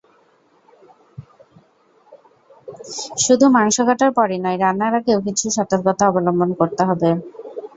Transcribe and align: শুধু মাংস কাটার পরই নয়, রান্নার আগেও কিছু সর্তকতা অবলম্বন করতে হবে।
শুধু 3.23 3.45
মাংস 3.49 3.77
কাটার 3.79 4.11
পরই 4.17 4.39
নয়, 4.39 4.57
রান্নার 4.57 4.93
আগেও 4.99 5.19
কিছু 5.27 5.45
সর্তকতা 5.55 6.03
অবলম্বন 6.09 6.49
করতে 6.59 6.81
হবে। 6.89 7.09